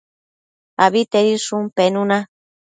[0.85, 2.19] Abitedishun penuna